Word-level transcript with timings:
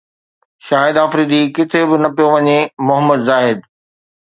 شاهد 0.65 0.97
فريدي 1.11 1.41
ڪٿي 1.55 1.81
به 1.89 1.95
نه 2.03 2.09
پيو 2.15 2.27
وڃي 2.33 2.59
محمد 2.85 3.19
زاهد 3.27 3.57